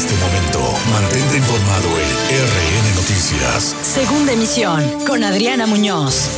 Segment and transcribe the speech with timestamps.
[0.00, 0.60] este momento.
[0.90, 3.76] Mantente informado en RN Noticias.
[3.82, 6.30] Segunda emisión con Adriana Muñoz.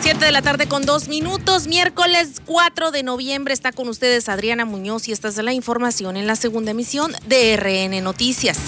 [0.00, 4.64] 7 de la tarde con dos minutos, miércoles 4 de noviembre está con ustedes Adriana
[4.64, 8.58] Muñoz y esta es la información en la segunda emisión de RN Noticias.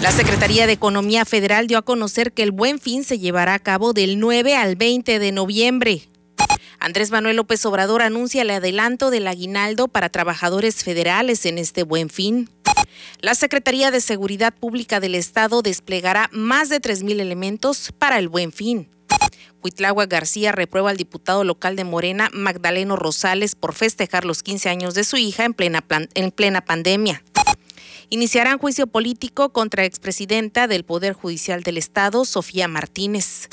[0.00, 3.60] La Secretaría de Economía Federal dio a conocer que el Buen Fin se llevará a
[3.60, 6.08] cabo del 9 al 20 de noviembre.
[6.82, 12.10] Andrés Manuel López Obrador anuncia el adelanto del aguinaldo para trabajadores federales en este Buen
[12.10, 12.50] Fin.
[13.20, 18.50] La Secretaría de Seguridad Pública del Estado desplegará más de 3.000 elementos para el Buen
[18.50, 18.88] Fin.
[19.62, 24.94] Huitlagua García reprueba al diputado local de Morena, Magdaleno Rosales, por festejar los 15 años
[24.94, 25.54] de su hija en
[26.32, 27.22] plena pandemia
[28.12, 33.48] iniciarán juicio político contra expresidenta del Poder Judicial del Estado, Sofía Martínez.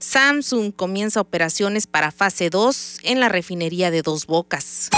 [0.00, 4.90] Samsung comienza operaciones para fase 2 en la refinería de Dos Bocas.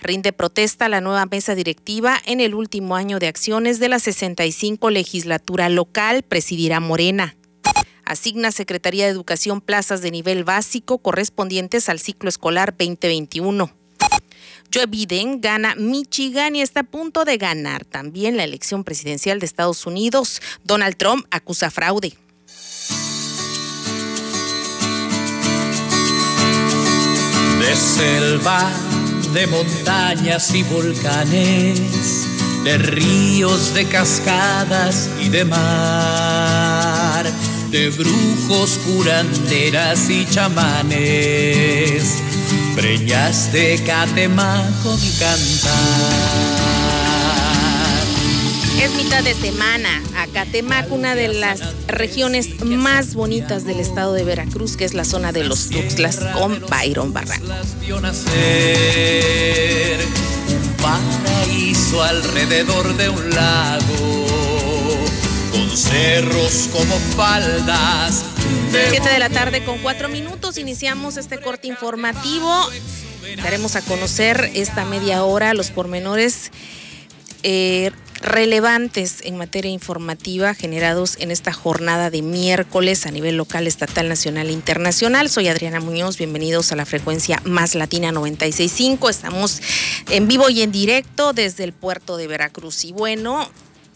[0.00, 4.88] Rinde protesta la nueva mesa directiva en el último año de acciones de la 65
[4.88, 7.36] legislatura local, presidirá Morena
[8.04, 13.81] asigna Secretaría de Educación plazas de nivel básico correspondientes al ciclo escolar 2021.
[14.72, 19.46] Joe Biden gana Michigan y está a punto de ganar también la elección presidencial de
[19.46, 20.40] Estados Unidos.
[20.64, 22.14] Donald Trump acusa fraude.
[27.58, 28.70] De selva,
[29.34, 32.26] de montañas y volcanes,
[32.64, 37.24] de ríos, de cascadas y de mar,
[37.70, 42.22] de brujos, curanderas y chamanes
[42.74, 45.72] preñaste Catemaco mi cantar.
[48.82, 50.02] Es mitad de semana.
[50.16, 55.04] A Catemaco, una de las regiones más bonitas del estado de Veracruz, que es la
[55.04, 57.52] zona de los Tuxtlas con Byron Barranco.
[60.48, 64.26] Un paraíso alrededor de un lago,
[65.52, 68.24] con cerros como faldas
[68.72, 72.50] 7 de la tarde con 4 minutos iniciamos este corte informativo.
[73.42, 76.50] Daremos a conocer esta media hora los pormenores
[77.42, 77.90] eh,
[78.22, 84.48] relevantes en materia informativa generados en esta jornada de miércoles a nivel local, estatal, nacional
[84.48, 85.28] e internacional.
[85.28, 89.10] Soy Adriana Muñoz, bienvenidos a la frecuencia Más Latina 965.
[89.10, 89.60] Estamos
[90.08, 92.84] en vivo y en directo desde el puerto de Veracruz.
[92.84, 93.50] Y bueno,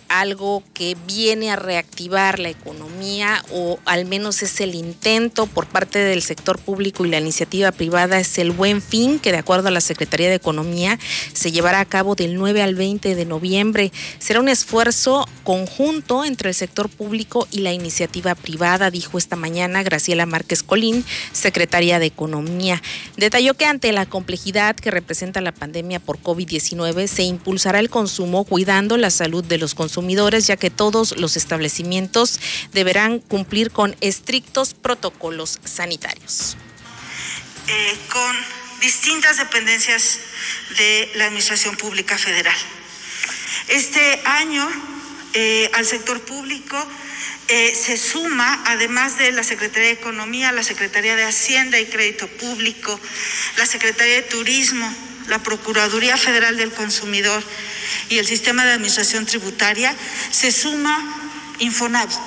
[0.08, 5.98] algo que viene a reactivar la economía o al menos es el intento por parte
[5.98, 9.70] del sector público y la iniciativa privada es el buen fin que de acuerdo a
[9.70, 10.98] la Secretaría de Economía
[11.32, 13.92] se llevará a cabo del 9 al 20 de noviembre.
[14.18, 19.82] Será un esfuerzo conjunto entre el sector público y la iniciativa privada, dijo esta mañana
[19.82, 22.82] Graciela Márquez Colín, secretaria de Economía.
[23.16, 28.44] Detalló que ante la complejidad que representa la pandemia por COVID-19 se impulsará el consumo
[28.44, 29.95] cuidando la salud de los consumidores
[30.46, 32.40] ya que todos los establecimientos
[32.72, 36.56] deberán cumplir con estrictos protocolos sanitarios.
[37.68, 38.36] Eh, con
[38.80, 40.18] distintas dependencias
[40.76, 42.56] de la Administración Pública Federal.
[43.68, 44.68] Este año
[45.32, 46.76] eh, al sector público
[47.48, 52.26] eh, se suma, además de la Secretaría de Economía, la Secretaría de Hacienda y Crédito
[52.26, 52.98] Público,
[53.56, 54.92] la Secretaría de Turismo,
[55.28, 57.42] la Procuraduría Federal del Consumidor
[58.08, 59.94] y el Sistema de Administración Tributaria,
[60.30, 60.98] se suma
[61.58, 62.18] Infonavit.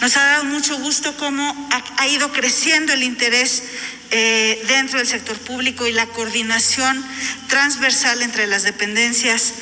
[0.00, 3.62] Nos ha dado mucho gusto cómo ha, ido creciendo el interés
[4.10, 7.04] eh, dentro del sector público y la coordinación
[7.48, 9.54] transversal entre las dependencias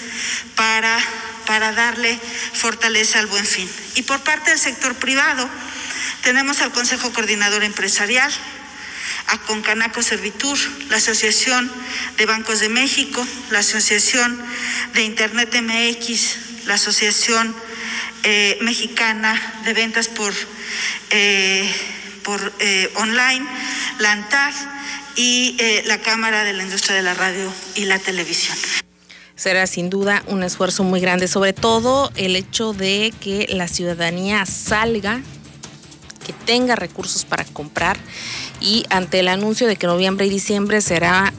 [0.56, 0.98] para,
[1.46, 2.18] para darle
[2.52, 3.68] fortaleza al buen fin.
[3.96, 5.48] Y por parte del sector privado,
[6.22, 8.32] tenemos al Consejo Coordinador Empresarial,
[9.30, 10.58] a Concanaco Servitur,
[10.88, 11.70] la Asociación
[12.16, 14.36] de Bancos de México, la Asociación
[14.94, 17.54] de Internet MX, la Asociación
[18.24, 20.34] eh, Mexicana de Ventas por,
[21.10, 21.72] eh,
[22.22, 23.46] por eh, online,
[23.98, 24.54] la ANTAG
[25.16, 28.56] y la Cámara de la Industria de la Radio y la Televisión.
[29.36, 34.44] Será sin duda un esfuerzo muy grande, sobre todo el hecho de que la ciudadanía
[34.46, 35.20] salga,
[36.26, 37.98] que tenga recursos para comprar
[38.60, 41.32] y ante el anuncio de que noviembre y diciembre será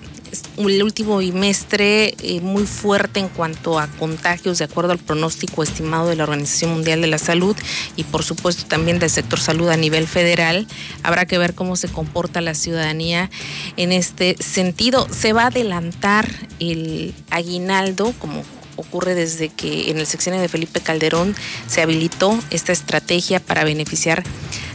[0.57, 6.07] el último bimestre eh, muy fuerte en cuanto a contagios, de acuerdo al pronóstico estimado
[6.07, 7.55] de la Organización Mundial de la Salud
[7.95, 10.67] y por supuesto también del sector salud a nivel federal.
[11.03, 13.29] Habrá que ver cómo se comporta la ciudadanía
[13.77, 15.07] en este sentido.
[15.11, 16.29] Se va a adelantar
[16.59, 18.43] el aguinaldo como
[18.77, 21.35] ocurre desde que en el sexenio de Felipe Calderón
[21.67, 24.23] se habilitó esta estrategia para beneficiar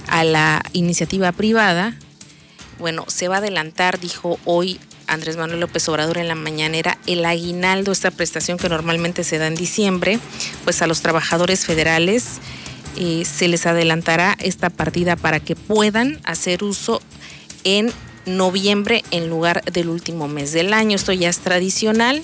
[0.07, 1.97] a la iniciativa privada
[2.79, 7.25] bueno, se va a adelantar, dijo hoy Andrés Manuel López Obrador en la mañanera el
[7.25, 10.19] aguinaldo, esta prestación que normalmente se da en diciembre,
[10.65, 12.41] pues a los trabajadores federales
[12.97, 17.01] eh, se les adelantará esta partida para que puedan hacer uso
[17.65, 17.93] en
[18.25, 20.97] noviembre en lugar del último mes del año.
[20.97, 22.23] Esto ya es tradicional,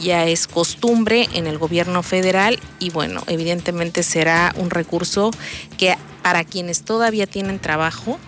[0.00, 5.30] ya es costumbre en el gobierno federal y bueno, evidentemente será un recurso
[5.76, 8.18] que para quienes todavía tienen trabajo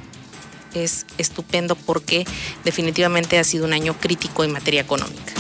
[0.85, 2.25] es estupendo porque
[2.65, 5.33] definitivamente ha sido un año crítico en materia económica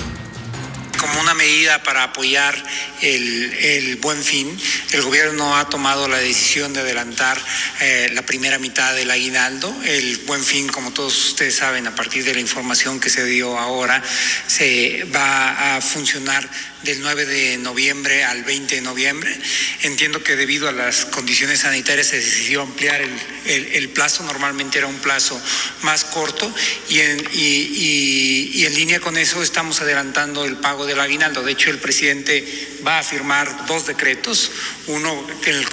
[0.98, 2.54] como una medida para apoyar
[3.02, 4.58] el, buen fin,
[4.92, 7.40] el gobierno ha tomado la decisión de adelantar
[7.80, 9.74] eh, la primera mitad del aguinaldo.
[9.84, 13.58] El buen fin, como todos ustedes saben, a partir de la información que se dio
[13.58, 14.02] ahora,
[14.46, 16.48] se va a funcionar
[16.82, 19.36] del 9 de noviembre al 20 de noviembre.
[19.82, 23.02] Entiendo que debido a las condiciones sanitarias se decidió ampliar
[23.44, 25.40] el, plazo, normalmente era un plazo
[25.82, 26.52] más corto
[26.88, 31.42] y en, y en línea con eso estamos adelantando el pago del aguinaldo.
[31.42, 32.44] De hecho, el presidente
[32.86, 34.50] va a firmar dos decretos,
[34.86, 35.26] uno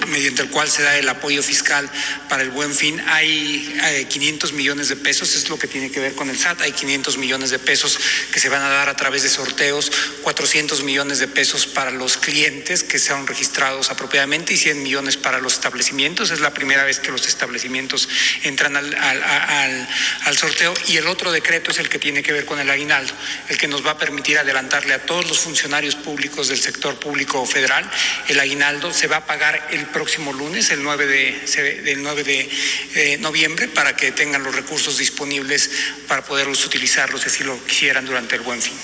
[0.08, 1.90] mediante el cual se da el apoyo fiscal
[2.30, 3.00] para el buen fin.
[3.08, 6.62] Hay 500 eh, millones de pesos, es lo que tiene que ver con el SAT,
[6.62, 8.00] hay 500 millones de pesos
[8.32, 9.92] que se van a dar a través de sorteos,
[10.24, 15.40] 400 millones de pesos para los clientes que sean registrados apropiadamente y 100 millones para
[15.40, 16.32] los establecimientos.
[16.32, 18.10] Es la primera vez que los establecimientos
[18.44, 19.90] entran al, al,
[20.26, 23.14] al sorteo y el otro decreto es el que tiene que ver con el aguinaldo,
[23.50, 27.46] el que nos va a permitir adelantarle a todos los funcionarios públicos del sector público
[27.46, 27.90] federal.
[28.28, 32.50] El aguinaldo se va a pagar el próximo lunes, el 9 de, del 9 de
[32.96, 35.70] eh, noviembre, para que tengan los recursos disponibles
[36.08, 38.78] para poderlos utilizarlos si lo quisieran durante el buen fin.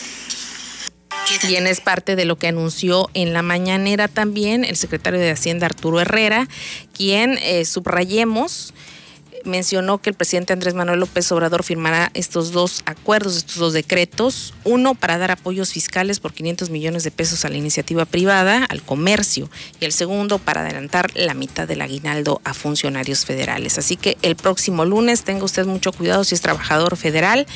[1.44, 5.68] Bien, es parte de lo que anunció en la mañanera también el secretario de Hacienda
[5.68, 6.48] Arturo Herrera,
[6.94, 8.74] quien eh, subrayemos
[9.46, 14.54] mencionó que el presidente Andrés Manuel López Obrador firmará estos dos acuerdos, estos dos decretos,
[14.64, 18.82] uno para dar apoyos fiscales por 500 millones de pesos a la iniciativa privada, al
[18.82, 19.50] comercio,
[19.80, 23.78] y el segundo para adelantar la mitad del aguinaldo a funcionarios federales.
[23.78, 27.48] Así que el próximo lunes tenga usted mucho cuidado si es trabajador federal,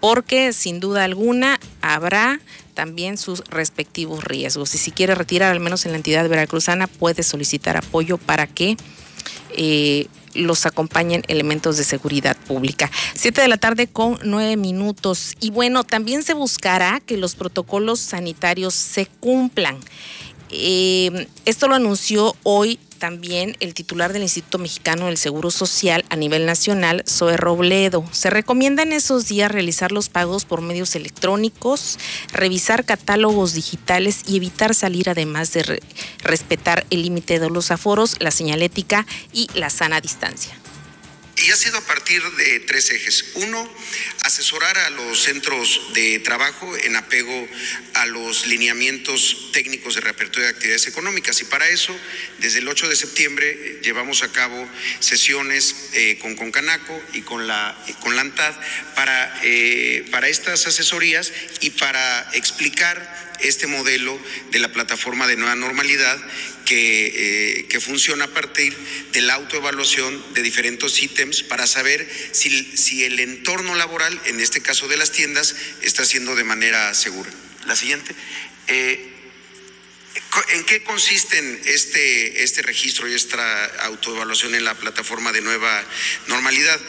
[0.00, 2.40] porque sin duda alguna habrá
[2.74, 4.74] también sus respectivos riesgos.
[4.74, 8.76] Y si quiere retirar, al menos en la entidad veracruzana, puede solicitar apoyo para que
[9.56, 12.90] eh, los acompañen elementos de seguridad pública.
[13.14, 15.34] Siete de la tarde con nueve minutos.
[15.40, 19.78] Y bueno, también se buscará que los protocolos sanitarios se cumplan.
[20.50, 26.16] Eh, esto lo anunció hoy también el titular del Instituto Mexicano del Seguro Social a
[26.16, 28.04] nivel nacional, Zoe Robledo.
[28.12, 31.98] Se recomienda en esos días realizar los pagos por medios electrónicos,
[32.30, 35.82] revisar catálogos digitales y evitar salir además de
[36.22, 40.59] respetar el límite de los aforos, la señalética y la sana distancia.
[41.42, 43.24] Y ha sido a partir de tres ejes.
[43.34, 43.68] Uno,
[44.24, 47.48] asesorar a los centros de trabajo en apego
[47.94, 51.40] a los lineamientos técnicos de reapertura de actividades económicas.
[51.40, 51.98] Y para eso,
[52.38, 57.46] desde el 8 de septiembre, eh, llevamos a cabo sesiones eh, con Concanaco y con
[57.46, 58.54] la, con la ANTAD
[58.94, 64.18] para, eh, para estas asesorías y para explicar este modelo
[64.50, 66.18] de la plataforma de nueva normalidad
[66.64, 68.76] que, eh, que, funciona a partir
[69.12, 74.60] de la autoevaluación de diferentes ítems para saber si, si el entorno laboral, en este
[74.60, 77.30] caso de las tiendas, está siendo de manera segura.
[77.66, 78.14] La siguiente.
[78.68, 79.10] Eh,
[80.52, 85.84] ¿En qué consisten este, este registro y esta autoevaluación en la plataforma de nueva
[86.28, 86.80] normalidad?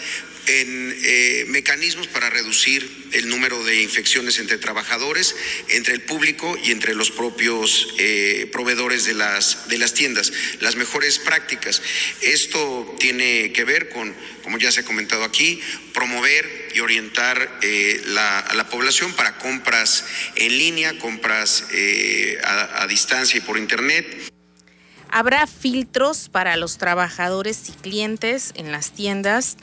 [0.48, 5.36] En eh, mecanismos para reducir el número de infecciones entre trabajadores,
[5.70, 10.32] entre el público y entre los propios eh, proveedores de las, de las tiendas.
[10.60, 11.82] Las mejores prácticas.
[12.22, 15.62] Esto tiene que ver con, como ya se ha comentado aquí,
[15.94, 20.06] promover y orientar eh, a la población para compras
[20.36, 21.66] en línea, compras
[22.44, 24.32] a distancia y por Internet.
[25.10, 29.58] Habrá filtros para los trabajadores y clientes en las tiendas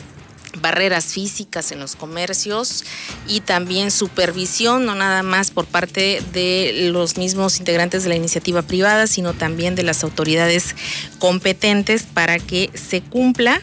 [0.61, 2.85] barreras físicas en los comercios
[3.26, 8.62] y también supervisión, no nada más por parte de los mismos integrantes de la iniciativa
[8.62, 10.75] privada, sino también de las autoridades
[11.19, 13.61] competentes para que se cumpla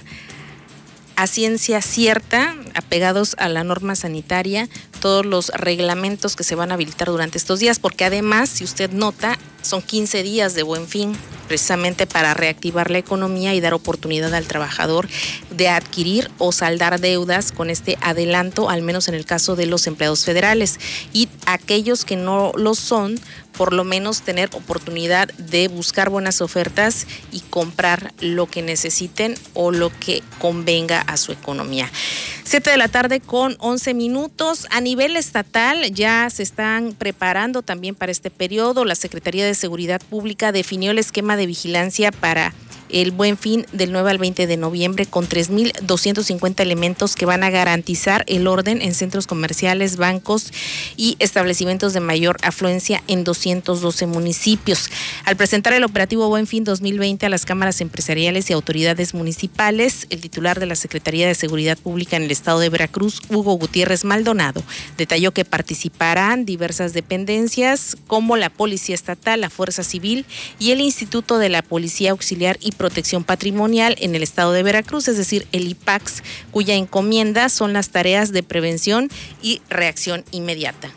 [1.16, 4.68] a ciencia cierta, apegados a la norma sanitaria,
[5.06, 8.90] todos los reglamentos que se van a habilitar durante estos días, porque además, si usted
[8.90, 11.16] nota, son 15 días de buen fin,
[11.48, 15.08] precisamente para reactivar la economía y dar oportunidad al trabajador
[15.52, 19.86] de adquirir o saldar deudas con este adelanto, al menos en el caso de los
[19.86, 20.80] empleados federales.
[21.14, 23.20] Y aquellos que no lo son,
[23.56, 29.70] por lo menos tener oportunidad de buscar buenas ofertas y comprar lo que necesiten o
[29.70, 31.92] lo que convenga a su economía.
[32.48, 34.68] Siete de la tarde con 11 minutos.
[34.70, 38.86] A nivel estatal ya se están preparando también para este periodo.
[38.86, 42.54] La Secretaría de Seguridad Pública definió el esquema de vigilancia para
[42.96, 47.50] el buen fin del 9 al 20 de noviembre con 3.250 elementos que van a
[47.50, 50.54] garantizar el orden en centros comerciales, bancos
[50.96, 54.90] y establecimientos de mayor afluencia en 212 municipios.
[55.26, 60.22] Al presentar el operativo Buen Fin 2020 a las cámaras empresariales y autoridades municipales, el
[60.22, 64.64] titular de la Secretaría de Seguridad Pública en el estado de Veracruz, Hugo Gutiérrez Maldonado,
[64.98, 70.26] detalló que participarán diversas dependencias como la Policía Estatal, la Fuerza Civil
[70.60, 72.85] y el Instituto de la Policía Auxiliar y Protección
[73.24, 78.32] Patrimonial en el estado de Veracruz, es decir, el IPAX, cuya encomienda son las tareas
[78.32, 79.10] de prevención
[79.42, 80.92] y reacción inmediata.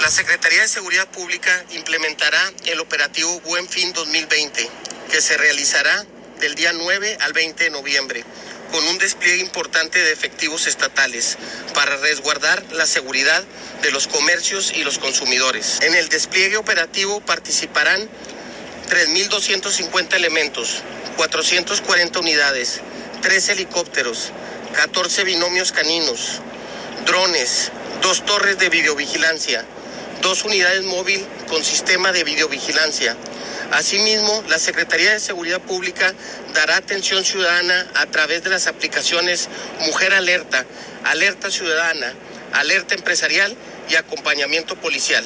[0.00, 4.68] La Secretaría de Seguridad Pública implementará el operativo Buen Fin 2020,
[5.10, 6.06] que se realizará
[6.40, 8.24] del día 9 al 20 de noviembre,
[8.72, 11.36] con un despliegue importante de efectivos estatales
[11.74, 13.44] para resguardar la seguridad
[13.82, 15.80] de los comercios y los consumidores.
[15.82, 18.08] En el despliegue operativo participarán
[18.90, 20.82] 3.250 elementos,
[21.16, 22.80] 440 unidades,
[23.22, 24.32] 3 helicópteros,
[24.74, 26.40] 14 binomios caninos,
[27.06, 27.70] drones,
[28.02, 29.64] dos torres de videovigilancia,
[30.22, 33.16] dos unidades móvil con sistema de videovigilancia.
[33.70, 36.12] Asimismo, la Secretaría de Seguridad Pública
[36.52, 39.48] dará atención ciudadana a través de las aplicaciones
[39.86, 40.66] Mujer Alerta,
[41.04, 42.12] Alerta Ciudadana,
[42.52, 43.56] Alerta Empresarial
[43.88, 45.24] y Acompañamiento Policial.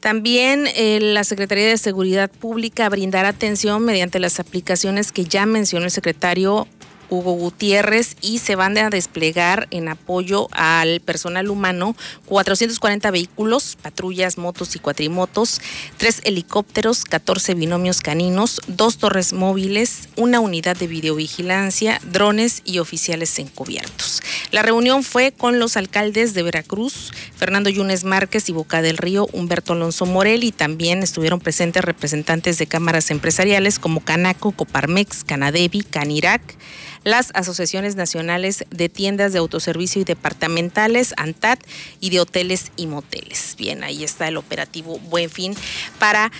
[0.00, 5.86] También eh, la Secretaría de Seguridad Pública brindará atención mediante las aplicaciones que ya mencionó
[5.86, 6.68] el secretario
[7.10, 11.96] Hugo Gutiérrez y se van a desplegar en apoyo al personal humano
[12.26, 15.60] 440 vehículos, patrullas, motos y cuatrimotos,
[15.96, 23.38] tres helicópteros, 14 binomios caninos, dos torres móviles, una unidad de videovigilancia, drones y oficiales
[23.38, 24.22] encubiertos.
[24.50, 29.28] La reunión fue con los alcaldes de Veracruz, Fernando Yunes Márquez y Boca del Río,
[29.32, 35.82] Humberto Alonso Morel y también estuvieron presentes representantes de cámaras empresariales como Canaco, Coparmex, Canadevi,
[35.82, 36.42] Canirac,
[37.04, 41.60] las asociaciones nacionales de tiendas de autoservicio y departamentales, ANTAT,
[42.00, 43.54] y de hoteles y moteles.
[43.58, 45.54] Bien, ahí está el operativo Buen Fin
[45.98, 46.30] para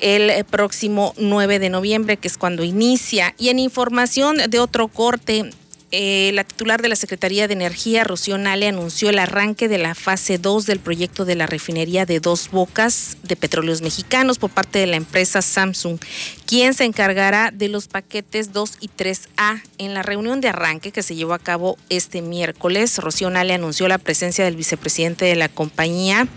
[0.00, 3.34] el próximo 9 de noviembre, que es cuando inicia.
[3.38, 5.50] Y en información de otro corte,
[5.90, 9.94] eh, la titular de la Secretaría de Energía, Rocío Nale, anunció el arranque de la
[9.94, 14.78] fase 2 del proyecto de la refinería de Dos Bocas de Petróleos Mexicanos por parte
[14.78, 15.98] de la empresa Samsung,
[16.44, 19.62] quien se encargará de los paquetes 2 y 3A.
[19.78, 23.88] En la reunión de arranque que se llevó a cabo este miércoles, Rocío Nale anunció
[23.88, 26.28] la presencia del vicepresidente de la compañía,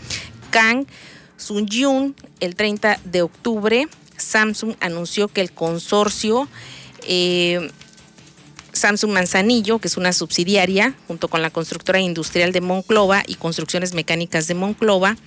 [0.51, 0.85] Kang
[1.35, 3.87] Sun-yun, el 30 de octubre.
[4.15, 6.47] Samsung anunció que el consorcio
[7.07, 7.71] eh,
[8.81, 13.93] Samsung Manzanillo, que es una subsidiaria, junto con la constructora industrial de Monclova y Construcciones
[13.93, 15.17] Mecánicas de Monclova,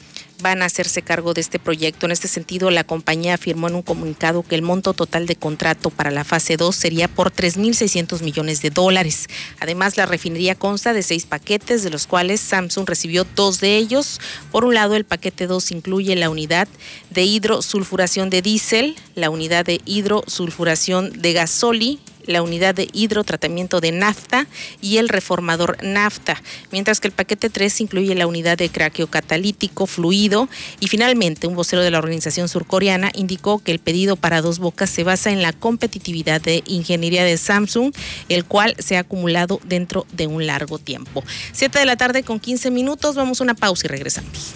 [0.42, 2.06] van a hacerse cargo de este proyecto.
[2.06, 5.90] En este sentido, la compañía afirmó en un comunicado que el monto total de contrato
[5.90, 9.28] para la fase 2 sería por 3.600 millones de dólares.
[9.60, 14.20] Además, la refinería consta de seis paquetes, de los cuales Samsung recibió dos de ellos.
[14.50, 16.66] Por un lado, el paquete 2 incluye la unidad
[17.10, 23.92] de hidrosulfuración de diésel, la unidad de hidrosulfuración de gasoli la unidad de hidrotratamiento de
[23.92, 24.46] nafta
[24.80, 29.86] y el reformador nafta, mientras que el paquete 3 incluye la unidad de craqueo catalítico
[29.86, 30.48] fluido
[30.80, 34.90] y finalmente un vocero de la organización surcoreana indicó que el pedido para dos bocas
[34.90, 37.92] se basa en la competitividad de ingeniería de Samsung,
[38.28, 41.24] el cual se ha acumulado dentro de un largo tiempo.
[41.52, 44.54] Siete de la tarde con 15 minutos, vamos a una pausa y regresamos.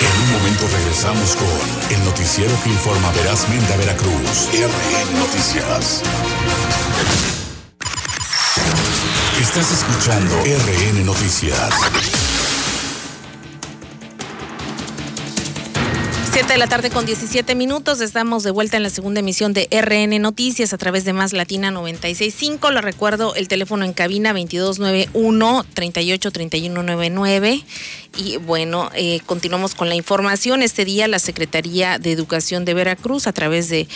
[0.00, 4.48] En un momento regresamos con el noticiero que informa verazmente a Veracruz.
[4.52, 6.02] RN Noticias.
[9.40, 12.25] Estás escuchando RN Noticias.
[16.36, 18.02] 7 de la tarde con 17 minutos.
[18.02, 21.70] Estamos de vuelta en la segunda emisión de RN Noticias a través de Más Latina
[21.70, 22.70] 965.
[22.72, 27.64] Lo recuerdo, el teléfono en cabina 2291 383199.
[28.18, 30.60] Y bueno, eh, continuamos con la información.
[30.60, 33.88] Este día la Secretaría de Educación de Veracruz, a través de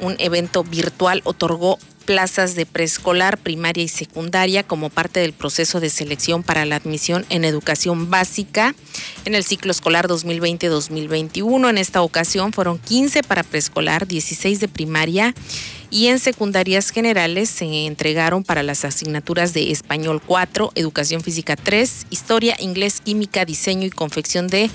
[0.00, 1.80] un evento virtual, otorgó
[2.10, 7.24] plazas de preescolar, primaria y secundaria como parte del proceso de selección para la admisión
[7.30, 8.74] en educación básica
[9.24, 11.70] en el ciclo escolar 2020-2021.
[11.70, 15.36] En esta ocasión fueron 15 para preescolar, 16 de primaria
[15.88, 22.08] y en secundarias generales se entregaron para las asignaturas de español 4, educación física 3,
[22.10, 24.68] historia, inglés, química, diseño y confección de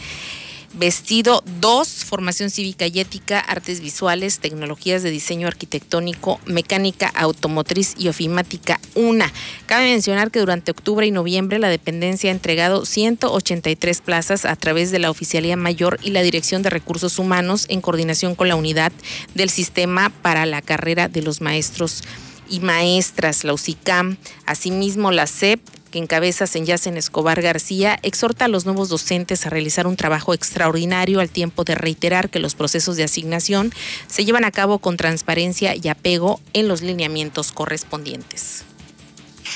[0.77, 8.09] Vestido 2, formación cívica y ética, artes visuales, tecnologías de diseño arquitectónico, mecánica automotriz y
[8.09, 9.23] ofimática 1.
[9.67, 14.91] Cabe mencionar que durante octubre y noviembre la dependencia ha entregado 183 plazas a través
[14.91, 18.91] de la Oficialía Mayor y la Dirección de Recursos Humanos en coordinación con la unidad
[19.33, 22.03] del sistema para la carrera de los maestros
[22.49, 25.61] y maestras, la UCICAM, asimismo la CEP
[25.95, 31.21] que encabeza Senyacen Escobar García, exhorta a los nuevos docentes a realizar un trabajo extraordinario
[31.21, 33.73] al tiempo de reiterar que los procesos de asignación
[34.05, 38.65] se llevan a cabo con transparencia y apego en los lineamientos correspondientes.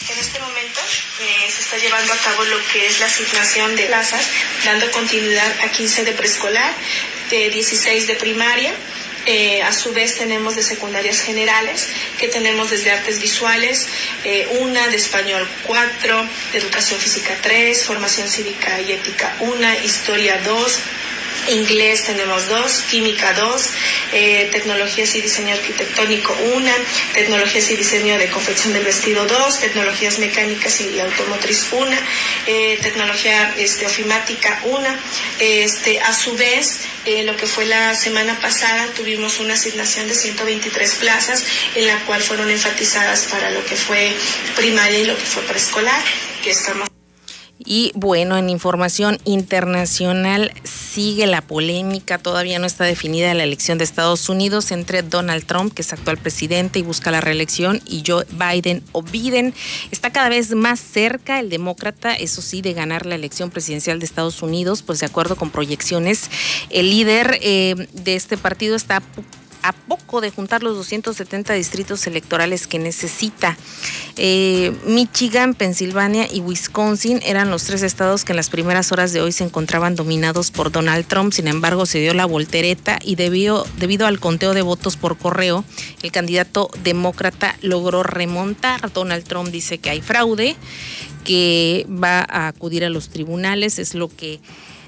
[0.10, 0.80] En este momento
[1.20, 4.26] eh, se está llevando a cabo lo que es la asignación de plazas,
[4.64, 6.74] dando continuidad a 15 de preescolar,
[7.32, 8.74] de 16 de primaria,
[9.26, 13.88] eh, a su vez tenemos de secundarias generales, que tenemos desde artes visuales,
[14.24, 20.38] eh, una, de español cuatro, de educación física tres, formación cívica y ética una, historia
[20.44, 20.80] dos,
[21.50, 23.70] inglés tenemos dos, química dos,
[24.12, 26.74] eh, tecnologías y diseño arquitectónico una,
[27.14, 32.00] tecnologías y diseño de confección del vestido dos, tecnologías mecánicas y automotriz una,
[32.48, 35.00] eh, tecnología este, ofimática una.
[35.40, 40.16] Este, a su vez, eh, lo que fue la semana pasada tuvimos una asignación de
[40.16, 41.44] 123 plazas
[41.76, 44.14] en la cual fueron enfatizadas para lo que fue
[44.56, 46.04] primaria y lo que fue preescolar,
[46.44, 46.90] que estamos
[47.66, 53.84] y bueno, en información internacional sigue la polémica, todavía no está definida la elección de
[53.84, 58.26] Estados Unidos entre Donald Trump, que es actual presidente y busca la reelección, y Joe
[58.32, 59.54] Biden o Biden.
[59.92, 64.06] Está cada vez más cerca el demócrata, eso sí, de ganar la elección presidencial de
[64.06, 66.30] Estados Unidos, pues de acuerdo con proyecciones,
[66.70, 69.04] el líder eh, de este partido está
[69.64, 73.58] a poco de juntar los 270 distritos electorales que necesita.
[74.18, 79.22] Eh, Michigan, Pensilvania y Wisconsin eran los tres estados que en las primeras horas de
[79.22, 81.34] hoy se encontraban dominados por Donald Trump.
[81.34, 85.64] Sin embargo, se dio la voltereta y debido, debido al conteo de votos por correo,
[86.02, 88.92] el candidato demócrata logró remontar.
[88.92, 90.56] Donald Trump dice que hay fraude,
[91.24, 94.40] que va a acudir a los tribunales, es lo que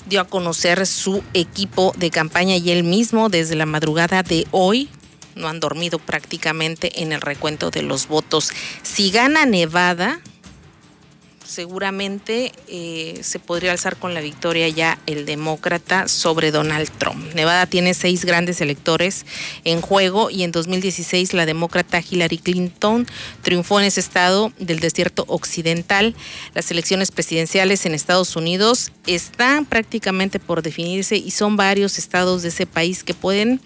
[0.05, 4.89] dio a conocer su equipo de campaña y él mismo desde la madrugada de hoy.
[5.35, 8.51] No han dormido prácticamente en el recuento de los votos.
[8.83, 10.19] Si gana Nevada,
[11.51, 17.33] seguramente eh, se podría alzar con la victoria ya el demócrata sobre Donald Trump.
[17.35, 19.25] Nevada tiene seis grandes electores
[19.65, 23.05] en juego y en 2016 la demócrata Hillary Clinton
[23.41, 26.15] triunfó en ese estado del desierto occidental.
[26.53, 32.49] Las elecciones presidenciales en Estados Unidos están prácticamente por definirse y son varios estados de
[32.49, 33.59] ese país que pueden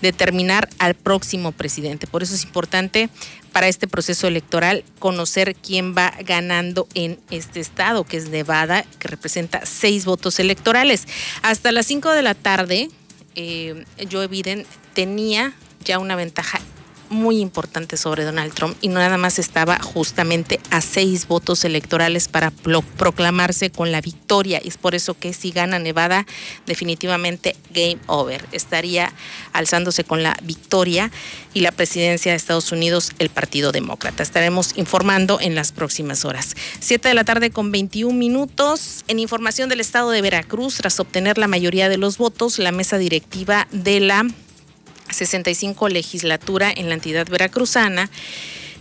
[0.00, 2.06] determinar al próximo presidente.
[2.06, 3.08] Por eso es importante
[3.56, 9.08] para este proceso electoral conocer quién va ganando en este estado, que es Nevada, que
[9.08, 11.06] representa seis votos electorales.
[11.40, 12.90] Hasta las cinco de la tarde,
[13.34, 16.60] eh, Joe Biden tenía ya una ventaja
[17.08, 22.28] muy importante sobre Donald Trump y no nada más estaba justamente a seis votos electorales
[22.28, 24.58] para proclamarse con la victoria.
[24.64, 26.26] Es por eso que si gana Nevada,
[26.66, 28.46] definitivamente game over.
[28.52, 29.12] Estaría
[29.52, 31.10] alzándose con la victoria
[31.54, 34.22] y la presidencia de Estados Unidos el Partido Demócrata.
[34.22, 36.54] Estaremos informando en las próximas horas.
[36.80, 39.04] Siete de la tarde con 21 minutos.
[39.08, 42.98] En información del estado de Veracruz, tras obtener la mayoría de los votos, la mesa
[42.98, 44.26] directiva de la
[45.10, 48.10] 65 legislatura en la entidad veracruzana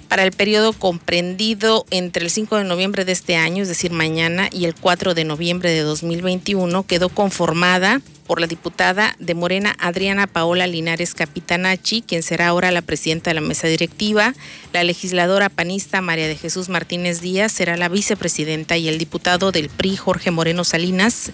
[0.07, 4.49] para el periodo comprendido entre el 5 de noviembre de este año, es decir, mañana,
[4.51, 10.25] y el 4 de noviembre de 2021, quedó conformada por la diputada de Morena Adriana
[10.25, 14.33] Paola Linares Capitanachi, quien será ahora la presidenta de la mesa directiva,
[14.73, 19.69] la legisladora panista María de Jesús Martínez Díaz será la vicepresidenta y el diputado del
[19.69, 21.31] PRI Jorge Moreno Salinas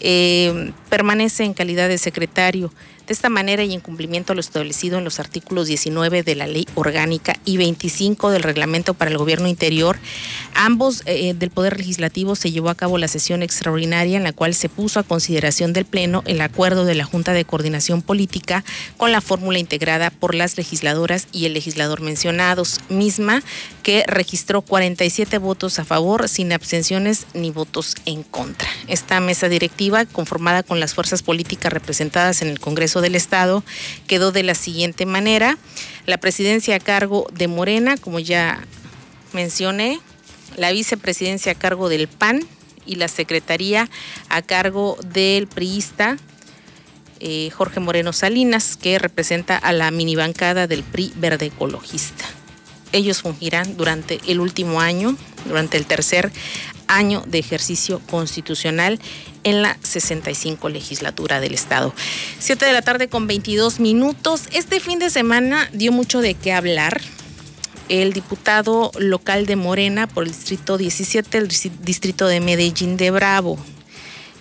[0.00, 2.72] eh, permanece en calidad de secretario.
[3.06, 6.46] De esta manera y en cumplimiento a lo establecido en los artículos 19 de la
[6.46, 9.98] Ley Orgánica y 25 del Reglamento para el Gobierno Interior,
[10.54, 14.54] ambos eh, del Poder Legislativo se llevó a cabo la sesión extraordinaria en la cual
[14.54, 18.64] se puso a consideración del Pleno el acuerdo de la Junta de Coordinación Política
[18.96, 23.42] con la fórmula integrada por las legisladoras y el legislador mencionados, misma
[23.82, 28.68] que registró 47 votos a favor, sin abstenciones ni votos en contra.
[28.86, 33.64] Esta mesa directiva, conformada con las fuerzas políticas representadas en el Congreso del Estado
[34.06, 35.58] quedó de la siguiente manera.
[36.06, 38.60] La presidencia a cargo de Morena, como ya
[39.32, 40.00] mencioné,
[40.56, 42.40] la vicepresidencia a cargo del PAN
[42.84, 43.88] y la secretaría
[44.28, 46.18] a cargo del priista
[47.24, 52.24] eh, Jorge Moreno Salinas, que representa a la mini bancada del PRI Verde Ecologista.
[52.90, 56.32] Ellos fungirán durante el último año, durante el tercer
[56.96, 59.00] año de ejercicio constitucional
[59.44, 61.94] en la 65 legislatura del Estado.
[62.38, 64.44] Siete de la tarde con 22 minutos.
[64.52, 67.00] Este fin de semana dio mucho de qué hablar.
[67.88, 73.58] El diputado local de Morena por el distrito 17, el distrito de Medellín de Bravo,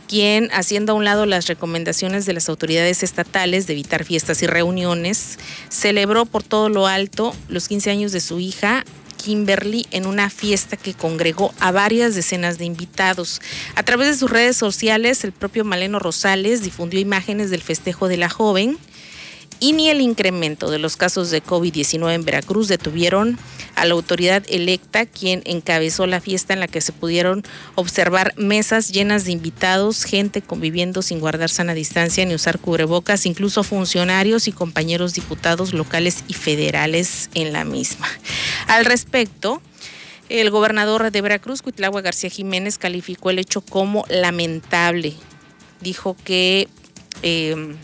[0.08, 4.48] quien, haciendo a un lado las recomendaciones de las autoridades estatales de evitar fiestas y
[4.48, 8.86] reuniones, celebró por todo lo alto los 15 años de su hija
[9.24, 13.42] Kimberly en una fiesta que congregó a varias decenas de invitados.
[13.76, 18.18] A través de sus redes sociales, el propio Maleno Rosales difundió imágenes del festejo de
[18.18, 18.78] la joven
[19.60, 23.38] y ni el incremento de los casos de COVID-19 en Veracruz detuvieron
[23.82, 28.92] a la autoridad electa, quien encabezó la fiesta en la que se pudieron observar mesas
[28.92, 34.52] llenas de invitados, gente conviviendo sin guardar sana distancia ni usar cubrebocas, incluso funcionarios y
[34.52, 38.08] compañeros diputados locales y federales en la misma.
[38.68, 39.64] Al respecto,
[40.30, 45.16] el gobernador de Veracruz, Cuitlagua García Jiménez, calificó el hecho como lamentable.
[45.80, 46.68] Dijo que
[47.24, 47.76] eh,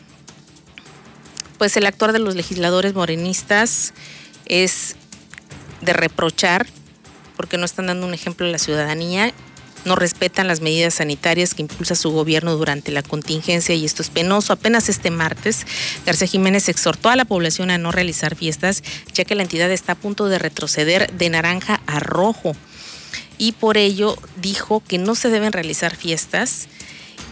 [1.58, 3.96] pues el actuar de los legisladores morenistas
[4.46, 4.96] es
[5.82, 6.68] de reprochar
[7.36, 9.32] porque no están dando un ejemplo a la ciudadanía,
[9.86, 14.10] no respetan las medidas sanitarias que impulsa su gobierno durante la contingencia y esto es
[14.10, 14.52] penoso.
[14.52, 15.66] Apenas este martes,
[16.06, 19.94] García Jiménez exhortó a la población a no realizar fiestas, ya que la entidad está
[19.94, 22.56] a punto de retroceder de naranja a rojo.
[23.38, 26.68] Y por ello dijo que no se deben realizar fiestas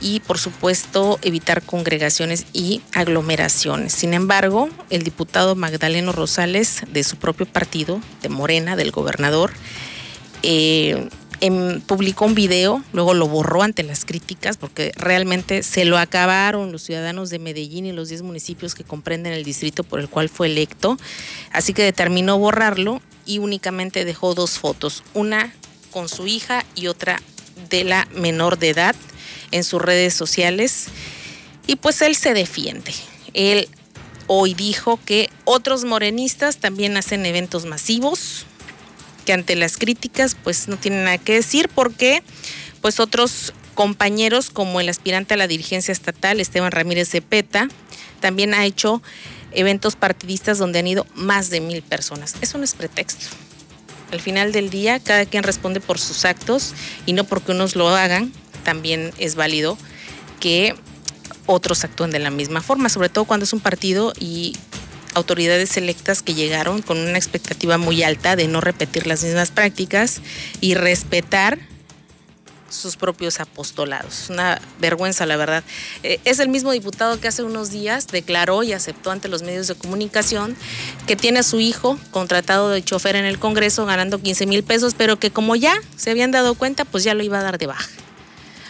[0.01, 3.93] y por supuesto evitar congregaciones y aglomeraciones.
[3.93, 9.51] Sin embargo, el diputado Magdaleno Rosales de su propio partido, de Morena, del gobernador,
[10.43, 11.10] eh,
[11.41, 16.71] em, publicó un video, luego lo borró ante las críticas porque realmente se lo acabaron
[16.71, 20.29] los ciudadanos de Medellín y los 10 municipios que comprenden el distrito por el cual
[20.29, 20.97] fue electo,
[21.51, 25.53] así que determinó borrarlo y únicamente dejó dos fotos, una
[25.91, 27.21] con su hija y otra
[27.69, 28.95] de la menor de edad
[29.51, 30.88] en sus redes sociales
[31.67, 32.93] y pues él se defiende.
[33.34, 33.67] Él
[34.27, 38.45] hoy dijo que otros morenistas también hacen eventos masivos,
[39.25, 42.23] que ante las críticas pues no tienen nada que decir porque
[42.81, 47.67] pues otros compañeros como el aspirante a la dirigencia estatal Esteban Ramírez Cepeta
[48.21, 49.01] también ha hecho
[49.51, 52.36] eventos partidistas donde han ido más de mil personas.
[52.41, 53.25] Eso no es pretexto.
[54.12, 56.73] Al final del día, cada quien responde por sus actos
[57.05, 58.31] y no porque unos lo hagan,
[58.65, 59.78] también es válido
[60.41, 60.75] que
[61.45, 64.58] otros actúen de la misma forma, sobre todo cuando es un partido y
[65.13, 70.21] autoridades electas que llegaron con una expectativa muy alta de no repetir las mismas prácticas
[70.60, 71.58] y respetar
[72.69, 74.30] sus propios apostolados.
[74.30, 75.63] Una vergüenza, la verdad.
[76.04, 79.67] Eh, es el mismo diputado que hace unos días declaró y aceptó ante los medios
[79.67, 80.58] de comunicación
[81.08, 84.93] que tiene a su hijo contratado de chofer en el Congreso ganando 15 mil pesos,
[84.95, 87.67] pero que como ya se habían dado cuenta, pues ya lo iba a dar de
[87.67, 87.89] baja.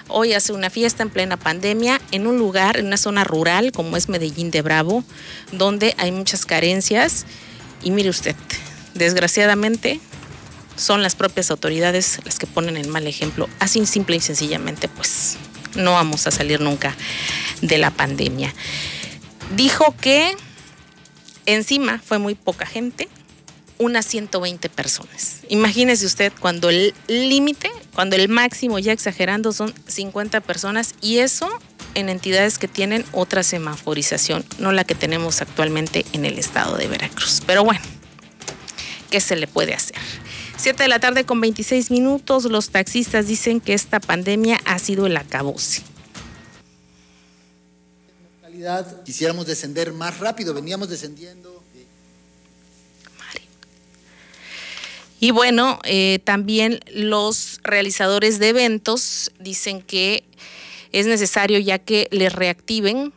[0.07, 3.97] Hoy hace una fiesta en plena pandemia en un lugar, en una zona rural como
[3.97, 5.03] es Medellín de Bravo,
[5.51, 7.25] donde hay muchas carencias.
[7.81, 8.35] Y mire usted,
[8.93, 9.99] desgraciadamente
[10.75, 13.49] son las propias autoridades las que ponen el mal ejemplo.
[13.59, 15.37] Así simple y sencillamente, pues
[15.75, 16.95] no vamos a salir nunca
[17.61, 18.53] de la pandemia.
[19.55, 20.35] Dijo que
[21.45, 23.07] encima fue muy poca gente,
[23.77, 25.41] unas 120 personas.
[25.49, 31.49] Imagínese usted cuando el límite, cuando el máximo ya exagerando son 50 personas y eso
[31.95, 36.87] en entidades que tienen otra semaforización, no la que tenemos actualmente en el estado de
[36.87, 37.41] Veracruz.
[37.47, 37.81] Pero bueno,
[39.09, 39.95] ¿qué se le puede hacer?
[40.57, 45.05] Siete de la tarde con 26 minutos, los taxistas dicen que esta pandemia ha sido
[45.07, 45.81] el acabose.
[49.05, 51.54] Quisiéramos descender más rápido, veníamos descendiendo
[55.19, 60.25] Y bueno, eh, también los realizadores de eventos dicen que
[60.91, 63.13] es necesario ya que les reactiven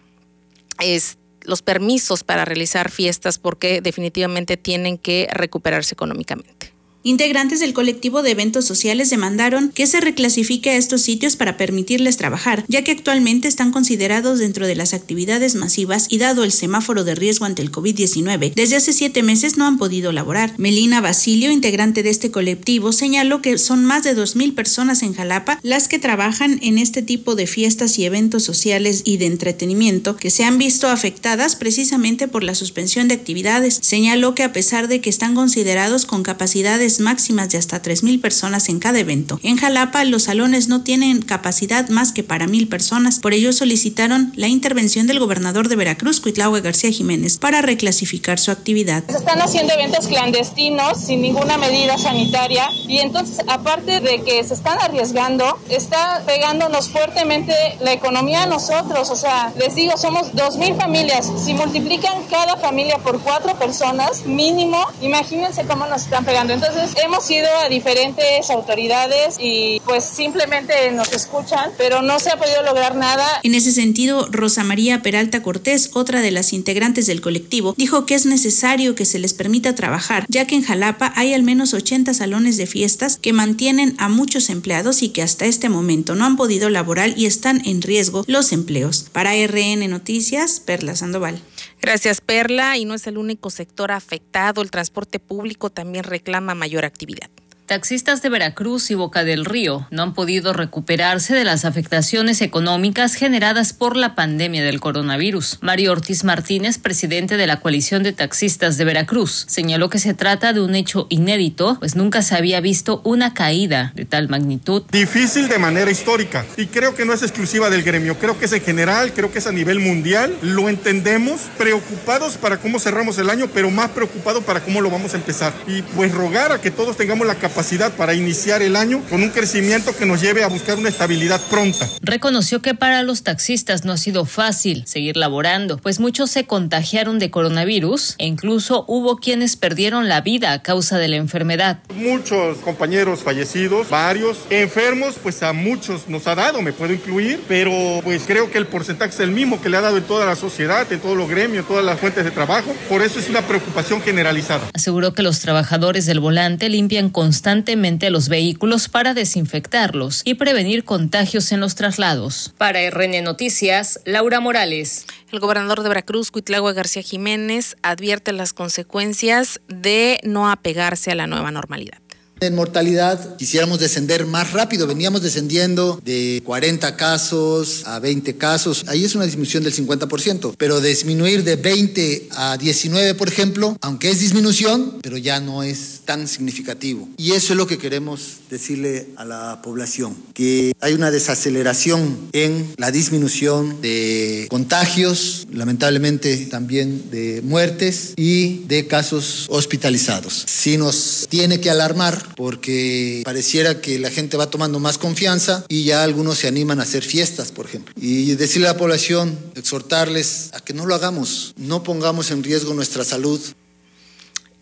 [1.43, 6.73] los permisos para realizar fiestas porque definitivamente tienen que recuperarse económicamente.
[7.09, 12.19] Integrantes del colectivo de eventos sociales demandaron que se reclasifique a estos sitios para permitirles
[12.19, 17.05] trabajar, ya que actualmente están considerados dentro de las actividades masivas y dado el semáforo
[17.05, 20.53] de riesgo ante el COVID-19, desde hace siete meses no han podido laborar.
[20.59, 25.15] Melina Basilio, integrante de este colectivo, señaló que son más de dos mil personas en
[25.15, 30.15] Jalapa las que trabajan en este tipo de fiestas y eventos sociales y de entretenimiento
[30.15, 33.79] que se han visto afectadas precisamente por la suspensión de actividades.
[33.81, 38.69] Señaló que a pesar de que están considerados con capacidades máximas de hasta 3.000 personas
[38.69, 39.41] en cada evento.
[39.43, 43.19] En Jalapa, los salones no tienen capacidad más que para mil personas.
[43.19, 48.51] Por ello solicitaron la intervención del gobernador de Veracruz, Cuitlahua García Jiménez, para reclasificar su
[48.51, 49.05] actividad.
[49.09, 54.55] Se están haciendo eventos clandestinos sin ninguna medida sanitaria y entonces, aparte de que se
[54.55, 59.11] están arriesgando, está pegándonos fuertemente la economía a nosotros.
[59.11, 61.31] O sea, les digo, somos dos mil familias.
[61.45, 66.53] Si multiplican cada familia por cuatro personas, mínimo, imagínense cómo nos están pegando.
[66.53, 72.37] Entonces, hemos ido a diferentes autoridades y pues simplemente nos escuchan, pero no se ha
[72.37, 73.27] podido lograr nada.
[73.43, 78.15] En ese sentido, Rosa María Peralta Cortés, otra de las integrantes del colectivo, dijo que
[78.15, 82.15] es necesario que se les permita trabajar, ya que en Jalapa hay al menos 80
[82.15, 86.37] salones de fiestas que mantienen a muchos empleados y que hasta este momento no han
[86.37, 89.07] podido laborar y están en riesgo los empleos.
[89.13, 91.41] Para RN Noticias, Perla Sandoval.
[91.81, 92.77] Gracias, Perla.
[92.77, 94.63] Y no es el único sector afectado.
[94.63, 97.31] El transporte público también reclama mayor actividad.
[97.69, 103.13] Taxistas de Veracruz y Boca del Río no han podido recuperarse de las afectaciones económicas
[103.13, 105.59] generadas por la pandemia del coronavirus.
[105.61, 110.55] Mario Ortiz Martínez, presidente de la coalición de taxistas de Veracruz, señaló que se trata
[110.55, 114.85] de un hecho inédito, pues nunca se había visto una caída de tal magnitud.
[114.91, 118.53] Difícil de manera histórica y creo que no es exclusiva del gremio, creo que es
[118.53, 123.29] en general, creo que es a nivel mundial, lo entendemos, preocupados para cómo cerramos el
[123.29, 125.53] año, pero más preocupados para cómo lo vamos a empezar.
[125.67, 127.58] Y pues rogar a que todos tengamos la capacidad
[127.97, 131.89] para iniciar el año con un crecimiento que nos lleve a buscar una estabilidad pronta.
[132.01, 137.19] Reconoció que para los taxistas no ha sido fácil seguir laborando, pues muchos se contagiaron
[137.19, 141.81] de coronavirus e incluso hubo quienes perdieron la vida a causa de la enfermedad.
[141.97, 147.73] Muchos compañeros fallecidos, varios enfermos, pues a muchos nos ha dado, me puedo incluir, pero
[148.05, 150.37] pues creo que el porcentaje es el mismo que le ha dado en toda la
[150.37, 153.43] sociedad, en todos los gremios, en todas las fuentes de trabajo, por eso es una
[153.43, 154.71] preocupación generalizada.
[154.75, 160.85] Aseguró que los trabajadores del volante limpian constantemente constantemente los vehículos para desinfectarlos y prevenir
[160.85, 162.53] contagios en los traslados.
[162.59, 165.07] Para RN Noticias, Laura Morales.
[165.33, 171.27] El gobernador de Veracruz, Cuitlagua García Jiménez, advierte las consecuencias de no apegarse a la
[171.27, 171.97] nueva normalidad.
[172.41, 179.05] En mortalidad quisiéramos descender más rápido, veníamos descendiendo de 40 casos a 20 casos, ahí
[179.05, 184.21] es una disminución del 50%, pero disminuir de 20 a 19, por ejemplo, aunque es
[184.21, 187.09] disminución, pero ya no es tan significativo.
[187.17, 192.73] Y eso es lo que queremos decirle a la población, que hay una desaceleración en
[192.77, 200.45] la disminución de contagios, lamentablemente también de muertes y de casos hospitalizados.
[200.47, 205.83] Si nos tiene que alarmar, porque pareciera que la gente va tomando más confianza y
[205.83, 207.93] ya algunos se animan a hacer fiestas, por ejemplo.
[207.97, 212.75] Y decirle a la población, exhortarles a que no lo hagamos, no pongamos en riesgo
[212.75, 213.41] nuestra salud.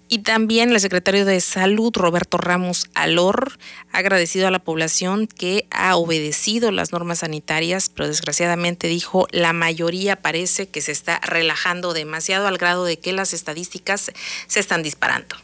[0.09, 3.59] Y también el secretario de Salud, Roberto Ramos Alor,
[3.93, 9.53] ha agradecido a la población que ha obedecido las normas sanitarias, pero desgraciadamente dijo, la
[9.53, 14.12] mayoría parece que se está relajando demasiado al grado de que las estadísticas
[14.47, 15.37] se están disparando.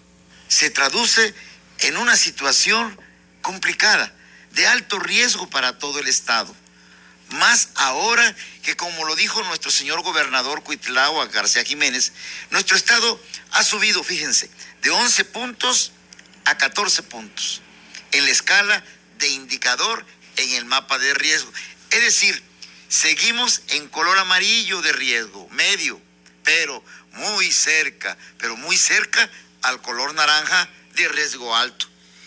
[0.49, 1.35] Se traduce
[1.83, 2.99] en una situación
[3.41, 4.13] complicada,
[4.53, 6.55] de alto riesgo para todo el Estado.
[7.31, 12.13] Más ahora que, como lo dijo nuestro señor gobernador Cuitlao García Jiménez,
[12.51, 13.21] nuestro Estado
[13.53, 14.51] ha subido, fíjense,
[14.83, 15.93] de 11 puntos
[16.45, 17.63] a 14 puntos
[18.13, 18.85] en la escala
[19.19, 20.05] de indicador
[20.37, 21.51] en el mapa de riesgo.
[21.91, 22.43] Es decir,
[22.89, 26.01] seguimos en color amarillo de riesgo, medio,
[26.45, 29.31] pero muy cerca, pero muy cerca
[29.63, 31.87] al color naranja de riesgo alto.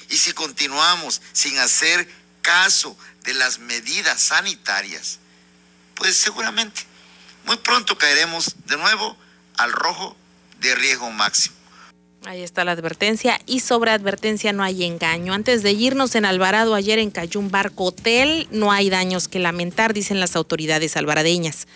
[0.10, 2.08] Y si continuamos sin hacer
[2.42, 5.20] caso de las medidas sanitarias,
[5.96, 6.82] pues seguramente
[7.46, 9.18] muy pronto caeremos de nuevo
[9.58, 10.16] al rojo
[10.60, 11.56] de riesgo máximo.
[12.26, 15.34] Ahí está la advertencia y sobre advertencia no hay engaño.
[15.34, 19.38] Antes de irnos en Alvarado ayer en cayó un barco hotel, no hay daños que
[19.38, 21.68] lamentar, dicen las autoridades alvaradeñas.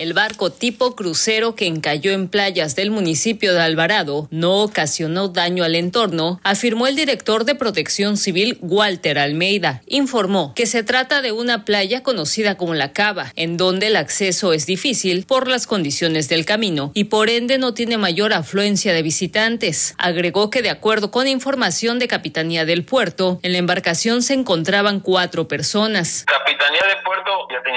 [0.00, 5.62] El barco tipo crucero que encalló en playas del municipio de Alvarado no ocasionó daño
[5.62, 9.82] al entorno, afirmó el director de Protección Civil Walter Almeida.
[9.86, 14.54] Informó que se trata de una playa conocida como La Cava, en donde el acceso
[14.54, 19.02] es difícil por las condiciones del camino y por ende no tiene mayor afluencia de
[19.02, 19.94] visitantes.
[19.98, 25.00] Agregó que de acuerdo con información de Capitanía del Puerto, en la embarcación se encontraban
[25.00, 26.24] cuatro personas.
[26.26, 27.02] Capitanía ya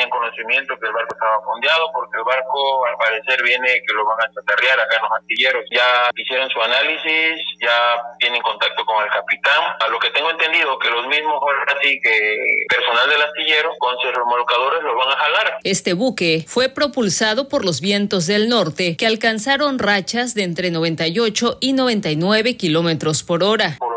[0.03, 4.05] tenían conocimiento que el barco estaba fondeado porque el barco al parecer viene que lo
[4.05, 5.63] van a chatarrear acá en los astilleros.
[5.71, 7.77] Ya hicieron su análisis, ya
[8.19, 9.61] tienen contacto con el capitán.
[9.79, 11.39] A lo que tengo entendido que los mismos
[11.75, 15.57] así que personal del astillero con sus remolcadores lo van a jalar.
[15.63, 21.57] Este buque fue propulsado por los vientos del norte que alcanzaron rachas de entre 98
[21.61, 23.77] y 99 kilómetros por hora.
[23.79, 23.92] Por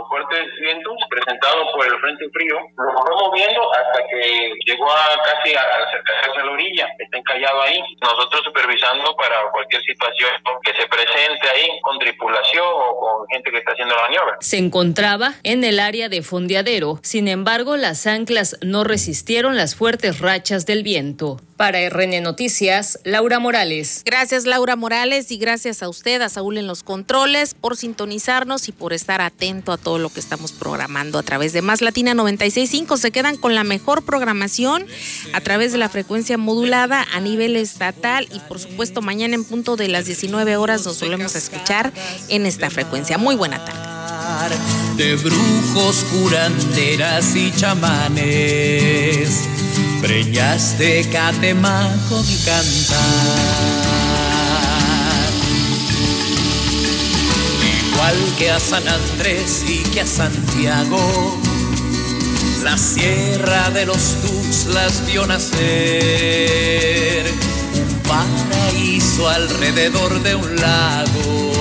[1.26, 2.56] afectado por el frente frío.
[2.76, 7.62] Lo fuimos viendo hasta que llegó a casi a acercarse a la orilla, está encallado
[7.62, 7.80] ahí.
[8.00, 10.30] Nosotros supervisando para cualquier situación
[10.62, 14.36] que se presente ahí con tripulación o con gente que está haciendo la maniobra.
[14.40, 20.20] Se encontraba en el área de fondeadero, sin embargo las anclas no resistieron las fuertes
[20.20, 21.38] rachas del viento.
[21.56, 24.02] Para RN Noticias, Laura Morales.
[24.04, 28.72] Gracias Laura Morales y gracias a usted, a Saúl en los controles, por sintonizarnos y
[28.72, 32.96] por estar atento a todo lo que estamos programando a través de Más Latina 965.
[32.96, 34.86] Se quedan con la mejor programación
[35.32, 39.76] a través de la frecuencia modulada a nivel estatal y por supuesto mañana en punto
[39.76, 41.92] de las 19 horas nos volvemos a escuchar
[42.28, 43.18] en esta frecuencia.
[43.18, 44.56] Muy buena tarde.
[44.96, 49.46] De brujos, curanderas y chamanes
[50.00, 53.85] preñas de Catemaco mi cantar.
[57.96, 61.40] Igual que a San Andrés y que a Santiago,
[62.62, 65.54] la sierra de los Tuxtlas vio nacer
[67.74, 71.52] un paraíso alrededor de un lago,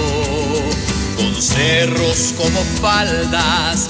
[1.16, 3.90] con cerros como faldas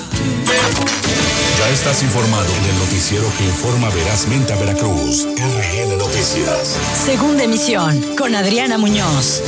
[1.58, 5.26] ya estás informado en el noticiero que informa verazmente a Veracruz.
[5.26, 6.78] RN Noticias.
[7.06, 9.42] Segunda emisión con Adriana Muñoz.